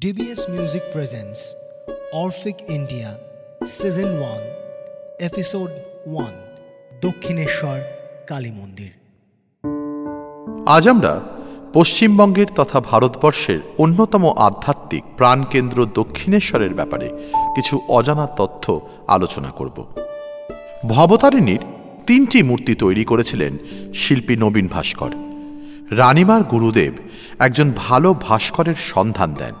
DBS 0.00 0.48
Music 0.48 0.82
presents 0.90 1.54
Orphic 2.14 2.56
India, 2.68 3.18
Season 3.66 4.20
1 4.20 4.40
Episode 5.20 5.72
1 6.04 6.24
Dakshineswar 7.02 7.80
Kali 8.26 8.50
মন্দির 8.50 8.90
আজ 10.66 10.88
আমরা 10.88 11.20
পশ্চিমবঙ্গের 11.72 12.46
তথা 12.54 12.80
ভারতবর্ষের 12.80 13.60
অন্যতম 13.78 14.32
আধ্যাত্মিক 14.38 15.04
প্রাণকেন্দ্র 15.16 15.86
দক্ষিণেশ্বরের 15.86 16.74
ব্যাপারে 16.74 17.08
কিছু 17.54 17.80
অজানা 17.88 18.26
তথ্য 18.26 18.88
আলোচনা 19.06 19.50
করব। 19.50 19.86
ভবতারিণীর 20.88 21.60
তিনটি 22.06 22.42
মূর্তি 22.42 22.74
তৈরি 22.74 23.04
করেছিলেন 23.04 23.58
শিল্পী 23.94 24.36
নবীন 24.36 24.68
ভাস্কর। 24.68 25.10
রানিমার 25.90 26.42
গুরুদেব 26.42 26.92
একজন 27.38 27.72
ভালো 27.76 28.14
ভাস্করের 28.14 28.74
সন্ধান 28.74 29.34
দেন। 29.34 29.54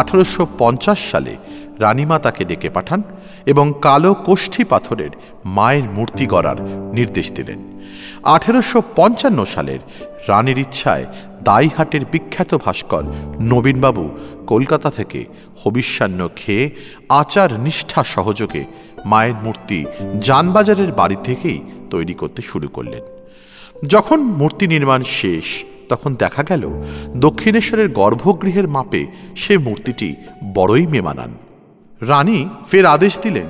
আঠারোশো 0.00 0.42
পঞ্চাশ 0.58 1.00
সালে 1.10 1.34
রানীমা 1.80 2.16
তাকে 2.18 2.42
ডেকে 2.44 2.70
পাঠান 2.70 3.00
এবং 3.46 3.66
কালো 3.82 4.10
কোষ্ঠী 4.26 4.62
পাথরের 4.64 5.12
মায়ের 5.56 5.86
মূর্তি 5.96 6.24
গড়ার 6.26 6.58
নির্দেশ 6.94 7.26
দিলেন। 7.36 7.58
আঠেরোশো 8.34 8.78
পঞ্চান্ন 8.96 9.40
সালের 9.54 9.80
রানীর 10.28 10.58
ইচ্ছায় 10.64 11.04
দাইহাটের 11.44 12.02
বিখ্যাত 12.12 12.50
ভাস্কর 12.64 13.04
নবীনবাবু 13.52 14.04
কলকাতা 14.46 14.88
থেকে 14.98 15.20
হবিষ্যান্ন 15.62 16.20
খেয়ে 16.36 16.64
আচার 17.20 17.50
নিষ্ঠা 17.64 18.00
সহযোগে 18.14 18.62
মায়ের 19.10 19.36
মূর্তি 19.44 19.78
যানবাজারের 20.26 20.90
বাড়ি 21.00 21.18
থেকেই 21.24 21.58
তৈরি 21.90 22.14
করতে 22.20 22.40
শুরু 22.50 22.68
করলেন। 22.68 23.02
যখন 23.88 24.18
মূর্তি 24.40 24.64
নির্মাণ 24.74 25.00
শেষ 25.18 25.46
তখন 25.88 26.14
দেখা 26.14 26.42
গেল 26.42 26.82
দক্ষিণেশ্বরের 27.16 27.88
গর্ভগৃহের 27.88 28.68
মাপে 28.68 29.06
সে 29.36 29.58
মূর্তিটি 29.58 30.14
বড়ই 30.54 30.86
মেমানান। 30.86 31.34
রানী 32.00 32.48
ফের 32.70 32.86
আদেশ 32.86 33.18
দিলেন, 33.22 33.46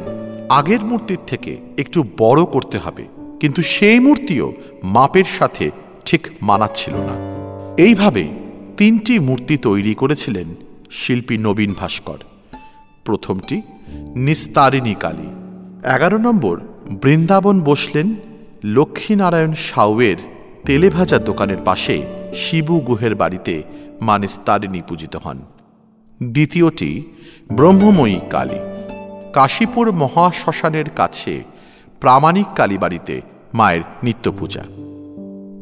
আগের 0.48 0.80
মূর্তির 0.80 1.18
থেকে 1.26 1.56
একটু 1.78 2.04
বড় 2.18 2.44
করতে 2.44 2.78
হবে। 2.78 3.04
কিন্তু 3.40 3.62
সেই 3.62 3.98
মূর্তিও 3.98 4.52
মাপের 4.82 5.24
সাথে 5.38 5.70
ঠিক 6.04 6.26
মানাচ্ছিল 6.42 6.94
না। 6.94 7.36
এইভাবে 7.76 8.28
তিনটি 8.76 9.18
মূর্তি 9.18 9.56
তৈরি 9.56 9.94
করেছিলেন 9.94 10.54
শিল্পী 10.90 11.38
নবীন 11.38 11.74
ভাস্কর। 11.78 12.18
প্রথমটি 13.04 13.62
নিস্তারিণী 14.14 14.94
কালী। 14.94 15.26
এগারো 15.88 16.18
নম্বর 16.18 16.60
বৃন্দাবন 16.90 17.60
বসলেন 17.60 18.14
লক্ষ্মীনারায়ণ 18.64 19.54
সাউয়ের 19.54 20.16
তেলে 20.66 20.90
ভাজা 20.90 21.18
দোকানের 21.18 21.56
পাশে 21.64 22.02
শিবু 22.36 22.80
গুহের 22.80 23.14
বাড়িতে 23.14 23.62
মা 24.00 24.18
নিস্তারিণী 24.18 24.82
পূজিত 24.88 25.16
হন। 25.16 25.38
দ্বিতীয়টি, 26.22 27.02
ব্রহ্মময়ী 27.52 28.20
কালী। 28.30 28.58
কাশীপুর 29.32 29.92
মহাশ্মশানের 29.92 30.88
কাছে 30.96 31.42
প্রামাণিক 32.00 32.46
কালী 32.56 32.78
বাড়িতে 32.78 33.20
মায়ের 33.54 33.80
নিত্য 34.02 34.32
পূজা 34.38 34.62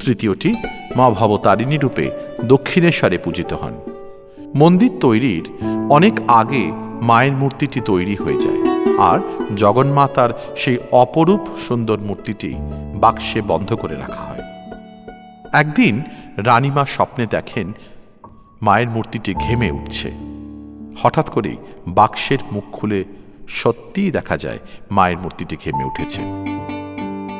তৃতীয়টি, 0.00 0.54
মা 0.96 1.10
ভবতারিণী 1.10 1.76
রূপে 1.78 2.10
দক্ষিণেশ্বরে 2.44 3.18
পূজিত 3.18 3.52
হন। 3.52 3.74
মন্দির 4.54 4.90
তৈরির 5.00 5.44
অনেক 5.90 6.20
আগে 6.28 6.72
মায়ের 7.02 7.32
মূর্তিটি 7.32 7.80
তৈরি 7.84 8.16
হয়ে 8.16 8.40
যায় 8.40 8.60
আর 8.98 9.18
জগন্মাতার 9.56 10.30
সেই 10.56 10.76
অপরূপ 10.92 11.40
সুন্দর 11.68 11.98
মূর্তিটি 11.98 12.54
বাক্সে 12.94 13.40
বন্ধ 13.42 13.74
করে 13.74 13.96
রাখা 13.96 14.22
হয়। 14.22 14.42
একদিন 15.52 16.02
রানীমা 16.36 16.84
স্বপ্নে 16.84 17.26
দেখেন 17.26 17.72
মায়ের 18.62 18.88
মূর্তিটি 18.88 19.34
ঘেমে 19.34 19.70
উঠছে। 19.70 20.12
হঠাৎ 21.02 21.30
করেই 21.30 21.56
বাক্সের 21.88 22.38
মুখ 22.52 22.64
খুলে 22.72 23.04
সত্যিই 23.48 24.10
দেখা 24.10 24.36
যায় 24.36 24.58
মায়ের 24.90 25.18
মূর্তিটি 25.18 25.56
ঘেমে 25.56 25.84
উঠেছে। 25.84 26.20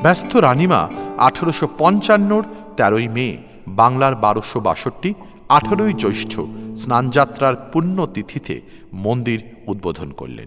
ব্যস্ত 0.02 0.36
রানীমা 0.36 0.88
আঠেরোশো 1.18 1.68
পঞ্চান্নর 1.78 2.42
তেরোই 2.76 3.08
মে 3.08 3.36
বাংলার 3.68 4.14
বারোশো 4.14 4.60
বাষট্টি, 4.60 5.14
আঠেরোই 5.48 5.92
জ্যৈষ্ঠ 5.92 6.40
স্নানযাত্রার 6.76 7.70
পুণ্যতিথিতে 7.72 8.60
মন্দির 8.92 9.42
উদ্বোধন 9.66 10.10
করলেন। 10.10 10.46